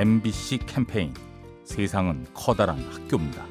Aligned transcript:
MBC 0.00 0.60
캠페인 0.64 1.12
세상은 1.62 2.24
커다란 2.32 2.78
학교입니다. 2.90 3.44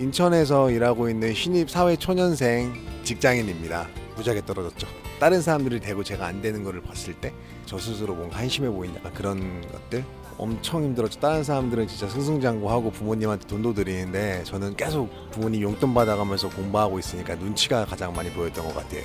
인천에서 0.00 0.70
일하고 0.70 1.08
있는 1.08 1.32
신입 1.32 1.70
사회 1.70 1.96
초년생 1.96 2.74
직장인입니다. 3.04 3.88
무지하게 4.16 4.44
떨어졌죠. 4.44 4.86
다른 5.18 5.40
사람들이 5.40 5.80
되고 5.80 6.04
제가 6.04 6.26
안 6.26 6.42
되는 6.42 6.62
거를 6.62 6.82
봤을 6.82 7.14
때 7.14 7.32
저 7.64 7.78
스스로 7.78 8.14
뭔가 8.14 8.36
한심해 8.36 8.68
약간 8.96 9.14
그런 9.14 9.66
것들 9.72 10.04
엄청 10.36 10.84
힘들었죠. 10.84 11.20
다른 11.20 11.42
사람들은 11.42 11.88
진짜 11.88 12.06
승승장구하고 12.06 12.90
부모님한테 12.90 13.46
돈도 13.46 13.72
드리는데 13.72 14.44
저는 14.44 14.76
계속 14.76 15.08
부모님 15.30 15.62
용돈 15.62 15.94
받아가면서 15.94 16.50
공부하고 16.50 16.98
있으니까 16.98 17.34
눈치가 17.36 17.86
가장 17.86 18.12
많이 18.12 18.30
보였던 18.30 18.62
것 18.66 18.74
같아요. 18.74 19.04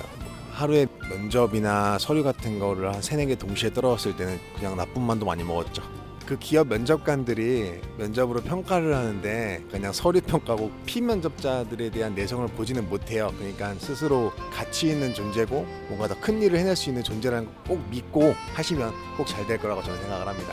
하루에 0.52 0.86
면접이나 1.08 1.96
서류 1.98 2.22
같은 2.22 2.58
거를 2.58 2.92
한 2.92 3.00
세네 3.00 3.24
개 3.24 3.36
동시에 3.36 3.72
떨어졌을 3.72 4.14
때는 4.16 4.38
그냥 4.56 4.76
나쁜 4.76 5.00
만도 5.00 5.24
많이 5.24 5.42
먹었죠. 5.44 5.97
그 6.28 6.38
기업 6.38 6.68
면접관들이 6.68 7.80
면접으로 7.96 8.42
평가를 8.42 8.94
하는데 8.94 9.64
그냥 9.70 9.94
서류 9.94 10.20
평가고 10.20 10.70
피면접자들에 10.84 11.88
대한 11.88 12.14
내성을 12.14 12.46
보지는 12.48 12.86
못해요. 12.90 13.32
그러니까 13.38 13.72
스스로 13.78 14.30
가치 14.52 14.88
있는 14.88 15.14
존재고 15.14 15.64
뭔가 15.88 16.06
더 16.06 16.20
큰 16.20 16.42
일을 16.42 16.58
해낼 16.58 16.76
수 16.76 16.90
있는 16.90 17.02
존재라는 17.02 17.46
걸 17.46 17.54
꼭 17.68 17.88
믿고 17.88 18.34
하시면 18.54 18.92
꼭 19.16 19.26
잘 19.26 19.46
될 19.46 19.56
거라고 19.56 19.82
저는 19.82 19.98
생각을 20.02 20.28
합니다. 20.28 20.52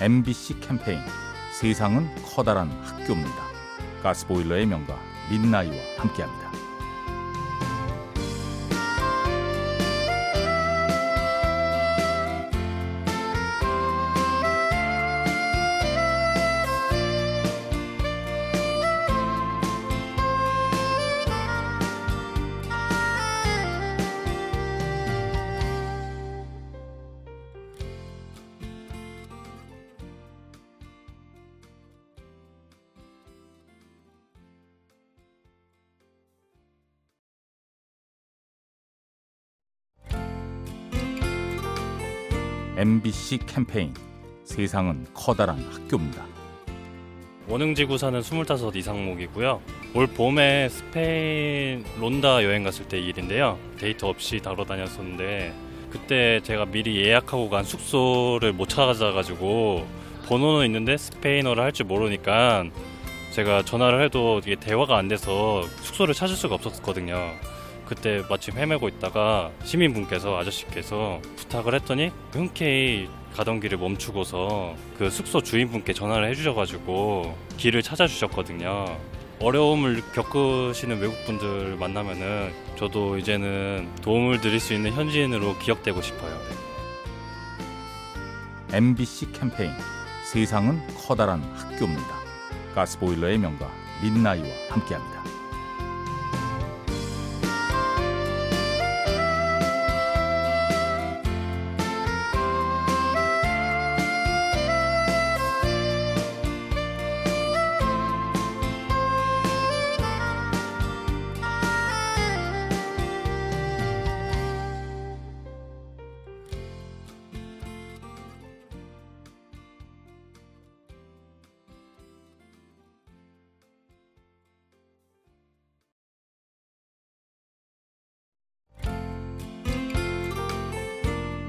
MBC 0.00 0.60
캠페인 0.60 1.00
세상은 1.60 2.08
커다란 2.24 2.70
학교입니다. 2.70 3.36
가스보일러의 4.02 4.64
명가 4.64 4.98
민나이와 5.30 5.76
함께합니다. 5.98 6.57
MBC 42.78 43.38
캠페인 43.44 43.92
세상은 44.44 45.04
커다란 45.12 45.58
학교입니다. 45.68 46.24
원흥지구 47.48 47.98
사는 47.98 48.20
25 48.20 48.70
이상목이고요. 48.72 49.60
올 49.94 50.06
봄에 50.06 50.68
스페인 50.68 51.84
론다 51.98 52.44
여행 52.44 52.62
갔을 52.62 52.86
때 52.86 53.00
일인데요. 53.00 53.58
데이터 53.80 54.08
없이 54.08 54.38
다러 54.38 54.64
다녔었는데 54.64 55.52
그때 55.90 56.40
제가 56.44 56.66
미리 56.66 57.04
예약하고 57.04 57.50
간 57.50 57.64
숙소를 57.64 58.52
못 58.52 58.68
찾아가지고 58.68 59.84
번호는 60.28 60.66
있는데 60.66 60.96
스페인어를 60.96 61.60
할 61.60 61.72
줄 61.72 61.86
모르니까 61.86 62.66
제가 63.32 63.64
전화를 63.64 64.04
해도 64.04 64.38
이게 64.38 64.54
대화가 64.54 64.96
안 64.96 65.08
돼서 65.08 65.64
숙소를 65.82 66.14
찾을 66.14 66.36
수가 66.36 66.54
없었거든요. 66.54 67.32
그때 67.88 68.22
마침 68.28 68.58
헤매고 68.58 68.86
있다가 68.88 69.50
시민분께서 69.64 70.36
아저씨께서 70.36 71.20
부탁을 71.36 71.74
했더니 71.74 72.12
흔쾌히 72.32 73.08
가던 73.34 73.60
길을 73.60 73.78
멈추고서 73.78 74.74
그 74.98 75.08
숙소 75.08 75.40
주인분께 75.40 75.94
전화를 75.94 76.28
해주셔가지고 76.28 77.34
길을 77.56 77.82
찾아주셨거든요. 77.82 78.98
어려움을 79.40 80.02
겪으시는 80.12 81.00
외국분들 81.00 81.76
만나면은 81.76 82.52
저도 82.76 83.16
이제는 83.16 83.88
도움을 84.02 84.40
드릴 84.40 84.60
수 84.60 84.74
있는 84.74 84.92
현지인으로 84.92 85.56
기억되고 85.58 86.02
싶어요. 86.02 86.36
MBC 88.72 89.32
캠페인 89.32 89.72
세상은 90.30 90.86
커다란 90.94 91.42
학교입니다. 91.54 92.18
가스보일러의 92.74 93.38
명가 93.38 93.70
민나이와 94.02 94.46
함께합니다. 94.68 95.37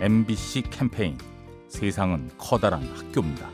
MBC 0.02 0.64
캠페인 0.70 1.18
세상은 1.68 2.30
커다란 2.38 2.82
학교입니다. 2.96 3.50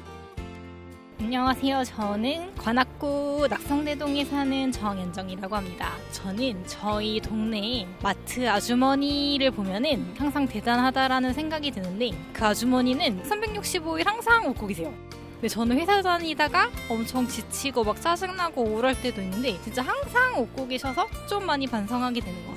안녕하세요. 1.19 1.83
저는 1.85 2.53
관악구 2.55 3.47
낙성대동에 3.49 4.25
사는 4.25 4.71
정연정이라고 4.71 5.55
합니다. 5.55 5.93
저는 6.11 6.63
저희 6.67 7.19
동네에 7.19 7.87
마트 8.03 8.47
아주머니를 8.47 9.49
보면은 9.49 10.13
항상 10.15 10.47
대단하다라는 10.47 11.33
생각이 11.33 11.71
드는데 11.71 12.11
그 12.31 12.45
아주머니는 12.45 13.23
365일 13.23 14.05
항상 14.05 14.47
웃고 14.47 14.67
계세요. 14.67 14.93
근데 15.33 15.47
저는 15.47 15.79
회사 15.79 15.99
다니다가 15.99 16.69
엄청 16.87 17.27
지치고 17.27 17.83
막 17.83 17.99
짜증나고 17.99 18.63
우울할 18.63 19.01
때도 19.01 19.19
있는데 19.23 19.59
진짜 19.63 19.81
항상 19.81 20.39
웃고 20.39 20.67
계셔서 20.67 21.07
좀 21.27 21.43
많이 21.47 21.65
반성하게 21.65 22.19
되는 22.21 22.45
것같 22.45 22.54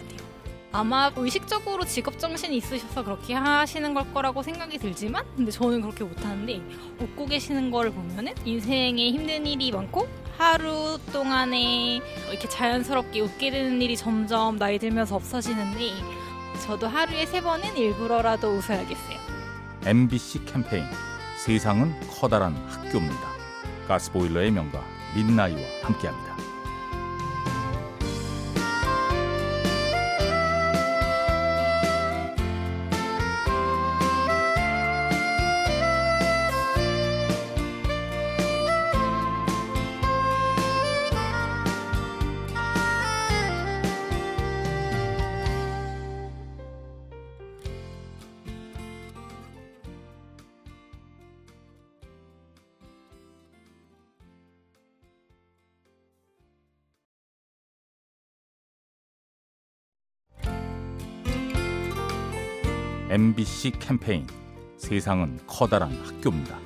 아마 0.71 1.11
의식적으로 1.17 1.85
직업 1.85 2.19
정신이 2.19 2.57
있으셔서 2.59 3.03
그렇게 3.05 3.35
하시는 3.35 3.95
걸 3.95 4.13
거라고 4.13 4.43
생각이 4.43 4.79
들지만 4.79 5.25
근데 5.37 5.51
저는 5.51 5.81
그렇게 5.81 6.05
못하는데 6.05 6.61
웃고 7.01 7.27
계시는 7.27 7.71
거를 7.71 7.91
보면은 7.91 8.35
인생에 8.45 9.11
힘든 9.11 9.47
일이 9.47 9.73
많고 9.73 10.07
하루 10.37 10.99
동안에 11.13 12.01
이렇게 12.31 12.49
자연스럽게 12.49 13.21
웃게 13.21 13.51
되는 13.51 13.81
일이 13.81 13.97
점점 13.97 14.59
나이 14.59 14.79
들면서 14.79 15.17
없어지는데 15.17 15.93
저도 16.65 16.87
하루에 16.87 17.25
세 17.27 17.41
번은 17.41 17.77
일부러라도 17.77 18.49
웃어야겠어요. 18.49 19.19
MBC 19.87 20.45
캠페인 20.45 20.85
세상은 21.45 21.99
커다란 22.09 22.55
학교입니다. 22.69 23.29
가스보일러의 23.89 24.51
명가 24.51 24.85
민나이와 25.15 25.61
함께합니다. 25.83 26.48
MBC 63.11 63.73
캠페인 63.79 64.27
세상은 64.77 65.39
커다란 65.47 65.91
학교입니다. 66.05 66.59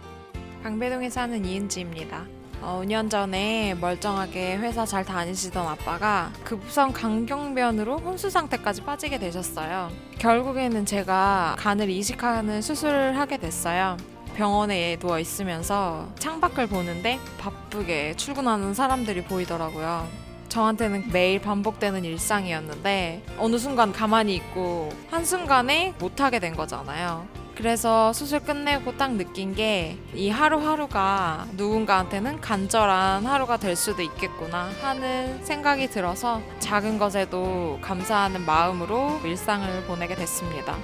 강배동에 0.65 1.09
사는 1.09 1.45
이은지입니다. 1.45 2.27
어, 2.61 2.83
5년 2.83 3.09
전에 3.09 3.75
멀쩡하게 3.75 4.57
회사 4.57 4.85
잘 4.85 5.05
다니시던 5.05 5.65
아빠가 5.65 6.33
급성 6.43 6.93
강경변으로 6.93 7.99
혼수 7.99 8.29
상태까지 8.29 8.83
빠지게 8.83 9.21
되셨어요. 9.21 9.91
결국에는 10.19 10.85
제가 10.85 11.55
간을 11.59 11.89
이식하는 11.91 12.61
수술을 12.61 13.17
하게 13.19 13.37
됐어요. 13.37 13.97
병원에 14.35 14.97
누워 14.97 15.21
있으면서 15.21 16.09
창밖을 16.19 16.67
보는데 16.67 17.21
바쁘게 17.39 18.15
출근하는 18.17 18.75
사람들이 18.75 19.23
보이더라고요. 19.25 20.09
저한테는 20.53 21.09
매일 21.13 21.41
반복되는 21.41 22.05
일상이었는데 22.05 23.25
어느 23.39 23.57
순간 23.57 23.91
가만히 23.91 24.35
있고 24.35 24.91
한순간에 25.11 25.95
못하게 25.99 26.41
된 26.41 26.55
거잖아요. 26.55 27.27
그래서 27.57 28.13
수술 28.13 28.41
끝내고 28.41 28.99
딱 28.99 29.13
느낀 29.13 29.55
게 29.55 29.97
이 30.15 30.29
하루하루가 30.29 31.47
누군가한테는 31.53 32.43
간절한 32.43 33.25
하루가 33.25 33.57
될 33.57 33.77
수도 33.77 34.03
있겠구나 34.03 34.71
하는 34.83 35.43
생각이 35.43 35.89
들어서 35.89 36.43
작은 36.59 36.99
것에도 36.99 37.79
감사하는 37.81 38.45
마음으로 38.45 39.21
일상을 39.25 39.85
보내게 39.85 40.15
됐습니다. 40.17 40.77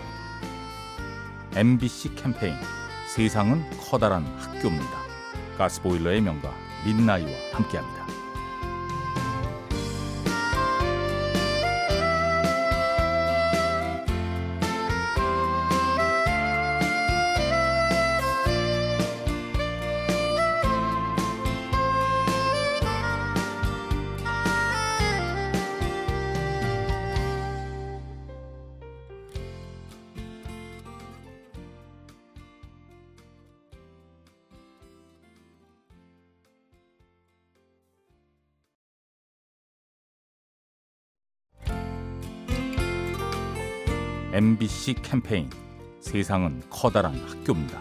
MBC 1.54 2.14
캠페인 2.14 2.54
세상은 3.14 3.62
커다란 3.90 4.24
학교입니다. 4.38 4.98
가스보일러의 5.58 6.22
명가 6.22 6.54
민나이와 6.86 7.30
함께합니다. 7.52 8.17
MBC 44.38 44.94
캠페인 45.02 45.50
세상은 45.98 46.62
커다란 46.70 47.12
학교입니다. 47.26 47.80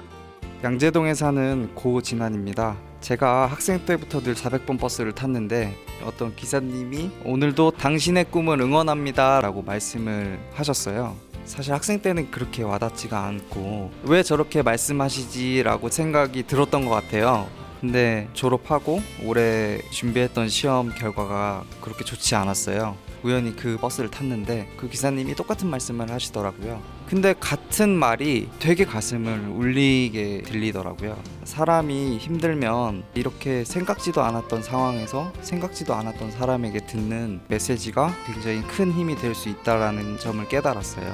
양재동에 0.63 1.13
사는 1.13 1.69
고진환입니다. 1.75 2.75
제가 2.99 3.45
학생 3.45 3.85
때부터 3.85 4.21
늘 4.21 4.33
400번 4.33 4.79
버스를 4.79 5.13
탔는데 5.13 5.77
어떤 6.03 6.35
기사님이 6.35 7.11
오늘도 7.25 7.73
당신의 7.77 8.31
꿈을 8.31 8.59
응원합니다 8.59 9.39
라고 9.41 9.61
말씀을 9.61 10.39
하셨어요. 10.53 11.15
사실 11.45 11.73
학생 11.73 12.01
때는 12.01 12.31
그렇게 12.31 12.63
와닿지가 12.63 13.23
않고 13.23 13.91
왜 14.05 14.23
저렇게 14.23 14.63
말씀하시지 14.63 15.61
라고 15.61 15.91
생각이 15.91 16.47
들었던 16.47 16.85
것 16.85 16.89
같아요. 16.89 17.47
근데 17.79 18.27
졸업하고 18.33 18.99
올해 19.23 19.79
준비했던 19.91 20.49
시험 20.49 20.89
결과가 20.89 21.65
그렇게 21.81 22.03
좋지 22.03 22.33
않았어요. 22.33 22.97
우연히 23.23 23.55
그 23.55 23.77
버스를 23.77 24.09
탔는데 24.11 24.69
그 24.77 24.89
기사님이 24.89 25.35
똑같은 25.35 25.69
말씀을 25.69 26.11
하시더라고요. 26.11 26.81
근데 27.07 27.33
같은 27.39 27.89
말이 27.89 28.49
되게 28.59 28.85
가슴을 28.85 29.49
울리게 29.49 30.43
들리더라고요. 30.45 31.17
사람이 31.43 32.17
힘들면 32.17 33.03
이렇게 33.15 33.63
생각지도 33.63 34.21
않았던 34.21 34.63
상황에서 34.63 35.31
생각지도 35.41 35.93
않았던 35.93 36.31
사람에게 36.31 36.85
듣는 36.85 37.41
메시지가 37.47 38.13
굉장히 38.25 38.61
큰 38.63 38.91
힘이 38.91 39.15
될 39.15 39.33
수 39.37 39.49
있다라는 39.49 40.17
점을 40.17 40.47
깨달았어요. 40.47 41.13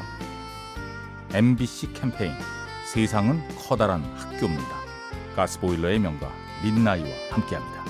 MBC 1.34 1.94
캠페인 1.94 2.32
세상은 2.86 3.42
커다란 3.58 4.04
학교입니다. 4.16 4.84
가스보일러의 5.36 6.00
명가 6.00 6.32
민나이와 6.64 7.10
함께합니다. 7.32 7.83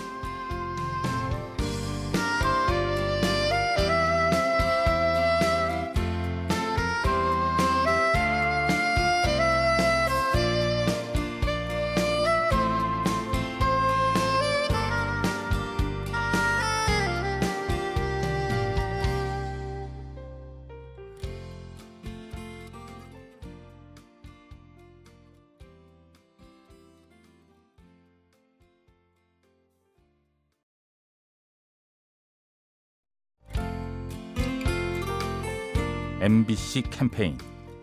MBC 36.23 36.83
캠페인 36.83 37.37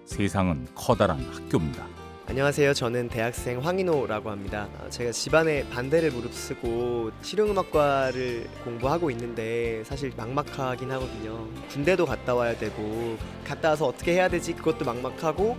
세상은 0.07 0.67
커다란 0.75 1.21
학교입니다. 1.31 1.87
안녕하세요. 2.27 2.73
저는 2.73 3.11
대학생 3.11 3.63
황인호라고 3.63 4.31
합니다. 4.31 4.67
아, 4.81 4.89
제가 4.89 5.13
집안에 5.13 5.69
반대를 5.69 6.11
무릅쓰고 6.11 7.11
실용음악과를 7.21 8.49
공부하고 8.65 9.11
있는데 9.11 9.85
사실 9.85 10.11
막막하긴 10.17 10.91
하거든요. 10.91 11.47
군대도 11.69 12.07
갔다 12.07 12.35
와야 12.35 12.57
되고 12.57 13.19
갔다 13.47 13.69
와서 13.69 13.89
어떻게 13.89 14.15
해야 14.15 14.31
되지 14.31 14.55
그것도 14.55 14.87
막막하고 14.87 15.59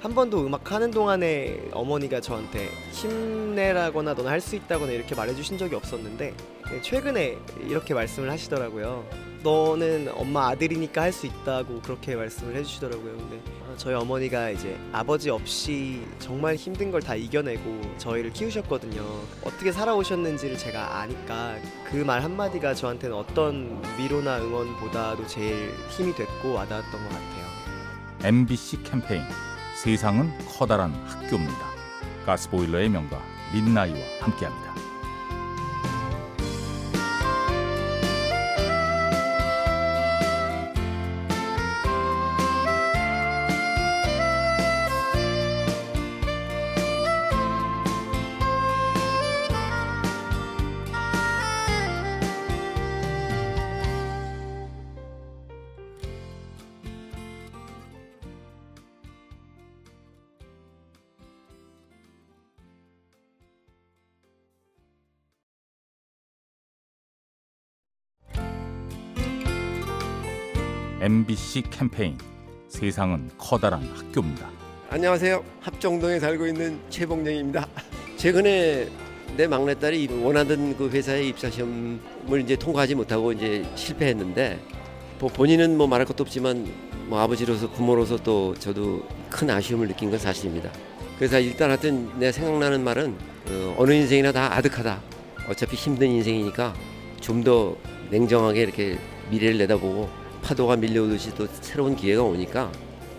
한 0.00 0.14
번도 0.14 0.46
음악 0.46 0.70
하는 0.70 0.92
동안에 0.92 1.70
어머니가 1.72 2.20
저한테 2.20 2.68
힘내라거나 2.92 4.14
너는 4.14 4.30
할수 4.30 4.54
있다거나 4.54 4.92
이렇게 4.92 5.16
말해주신 5.16 5.58
적이 5.58 5.74
없었는데 5.74 6.34
네, 6.70 6.80
최근에 6.80 7.38
이렇게 7.66 7.92
말씀을 7.92 8.30
하시더라고요. 8.30 9.29
너는 9.42 10.10
엄마 10.14 10.48
아들이니까 10.48 11.02
할 11.02 11.12
수 11.12 11.26
있다고 11.26 11.80
그렇게 11.82 12.14
말씀을 12.14 12.54
해주시더라고요. 12.56 13.16
근데 13.16 13.36
어, 13.62 13.74
저희 13.76 13.94
어머니가 13.94 14.50
이제 14.50 14.78
아버지 14.92 15.28
없이 15.30 16.02
정말 16.18 16.54
힘든 16.56 16.90
걸 16.90 17.00
다 17.00 17.14
이겨내고 17.14 17.94
저희를 17.98 18.32
키우셨거든요. 18.32 19.02
어떻게 19.42 19.72
살아오셨는지를 19.72 20.56
제가 20.58 21.00
아니까 21.00 21.56
그 21.90 22.04
말 22.04 22.22
한마디가 22.22 22.74
저한테는 22.74 23.16
어떤 23.16 23.82
위로나 23.98 24.38
응원보다도 24.38 25.26
제일 25.26 25.72
힘이 25.90 26.14
됐고 26.14 26.52
와닿았던 26.52 26.90
것 26.92 27.08
같아요. 27.08 27.40
MBC 28.22 28.82
캠페인 28.82 29.22
세상은 29.82 30.30
커다란 30.46 30.92
학교입니다. 31.06 31.70
가스보일러의 32.26 32.88
명가 32.90 33.18
민나이와 33.54 33.98
함께합니다. 34.20 34.74
MBC 71.00 71.62
캠페인 71.70 72.18
세상은 72.68 73.30
커다란 73.38 73.82
학교입니다. 73.94 74.50
안녕하세요. 74.90 75.42
합정동에 75.60 76.20
살고 76.20 76.46
있는 76.46 76.78
최봉정입니다. 76.90 77.66
최근에 78.18 78.86
내 79.34 79.46
막내딸이 79.46 80.08
원하던 80.22 80.76
그 80.76 80.90
회사의 80.90 81.28
입사 81.28 81.48
시험을 81.48 82.42
이제 82.42 82.54
통과하지 82.54 82.96
못하고 82.96 83.32
이제 83.32 83.64
실패했는데 83.76 84.60
뭐 85.18 85.30
본인은 85.30 85.78
뭐 85.78 85.86
말할 85.86 86.04
것도 86.06 86.22
없지만 86.22 86.70
뭐 87.06 87.18
아버지로서 87.20 87.70
부모로서 87.70 88.18
또 88.18 88.54
저도 88.58 89.02
큰 89.30 89.48
아쉬움을 89.48 89.88
느낀 89.88 90.10
건 90.10 90.18
사실입니다. 90.18 90.70
그래서 91.16 91.40
일단 91.40 91.70
하여튼 91.70 92.10
내 92.18 92.30
생각나는 92.30 92.84
말은 92.84 93.16
어, 93.48 93.74
어느 93.78 93.92
인생이나 93.94 94.32
다 94.32 94.54
아득하다. 94.54 95.00
어차피 95.48 95.76
힘든 95.76 96.08
인생이니까 96.08 96.74
좀 97.20 97.42
더 97.42 97.74
냉정하게 98.10 98.62
이렇게 98.62 98.98
미래를 99.30 99.56
내다보고 99.58 100.19
파도가 100.42 100.76
밀려오듯이 100.76 101.34
또 101.34 101.46
새로운 101.60 101.94
기회가 101.96 102.22
오니까 102.22 102.70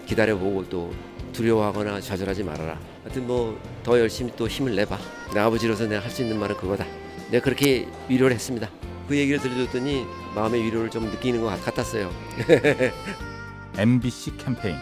기다려보고 0.06 0.68
또 0.70 0.94
두려워하거나 1.34 2.02
좌절하지 2.02 2.44
말아라. 2.44 2.78
하여튼 3.04 3.28
뭐 3.28 3.58
더 3.84 4.00
열심히 4.00 4.32
또 4.36 4.48
힘을 4.48 4.76
내봐. 4.76 4.98
내 5.34 5.40
아버지로서 5.40 5.88
내가 5.88 6.04
할 6.04 6.12
수 6.12 6.22
있는 6.22 6.38
말은 6.40 6.56
그거다. 6.58 6.86
내가 7.32 7.44
그렇게 7.44 7.88
위로를 8.08 8.36
했습니다. 8.36 8.70
그 9.08 9.18
얘기를 9.18 9.40
들려줬더니 9.40 10.06
마음의 10.36 10.64
위로를 10.64 10.90
좀 10.90 11.06
느끼는 11.06 11.42
것 11.42 11.48
같았어요. 11.66 12.12
MBC 13.78 14.38
캠페인 14.38 14.76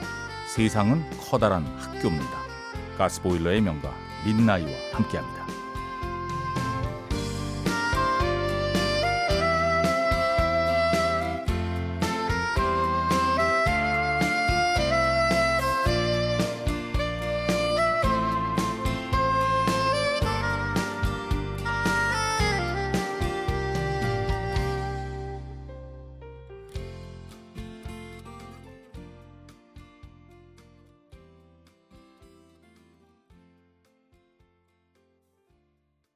세상은 0.48 1.04
커다란 1.30 1.66
학교입니다. 1.78 2.40
가스보일러의 2.98 3.62
명가 3.62 3.94
민나이와 4.26 4.70
함께합니다. 4.94 5.39